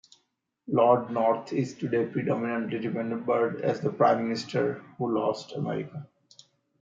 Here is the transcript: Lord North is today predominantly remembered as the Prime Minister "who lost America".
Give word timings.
Lord 0.65 1.11
North 1.11 1.53
is 1.53 1.75
today 1.75 2.07
predominantly 2.07 2.79
remembered 2.87 3.61
as 3.61 3.81
the 3.81 3.91
Prime 3.91 4.23
Minister 4.23 4.81
"who 4.97 5.13
lost 5.15 5.51
America". 5.51 6.07